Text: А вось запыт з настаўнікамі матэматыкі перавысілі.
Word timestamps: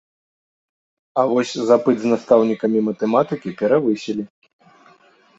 А 1.23 1.25
вось 1.31 1.51
запыт 1.71 1.99
з 2.05 2.09
настаўнікамі 2.13 2.79
матэматыкі 2.87 3.49
перавысілі. 3.61 4.23